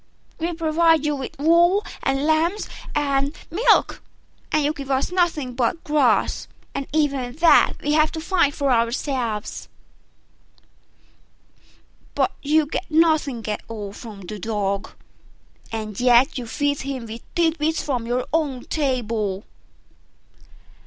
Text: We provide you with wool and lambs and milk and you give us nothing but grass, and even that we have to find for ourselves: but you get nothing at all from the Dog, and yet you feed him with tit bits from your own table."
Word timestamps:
We 0.39 0.51
provide 0.53 1.05
you 1.05 1.15
with 1.15 1.37
wool 1.37 1.85
and 2.01 2.25
lambs 2.25 2.67
and 2.95 3.35
milk 3.51 4.01
and 4.51 4.63
you 4.65 4.73
give 4.73 4.89
us 4.89 5.11
nothing 5.11 5.53
but 5.53 5.83
grass, 5.83 6.47
and 6.73 6.87
even 6.91 7.33
that 7.35 7.73
we 7.83 7.91
have 7.93 8.11
to 8.13 8.19
find 8.19 8.51
for 8.51 8.71
ourselves: 8.71 9.69
but 12.15 12.31
you 12.41 12.65
get 12.65 12.89
nothing 12.89 13.47
at 13.47 13.61
all 13.67 13.93
from 13.93 14.21
the 14.21 14.39
Dog, 14.39 14.89
and 15.71 15.99
yet 15.99 16.35
you 16.35 16.47
feed 16.47 16.81
him 16.81 17.05
with 17.05 17.21
tit 17.35 17.59
bits 17.59 17.83
from 17.83 18.07
your 18.07 18.25
own 18.33 18.65
table." 18.65 19.45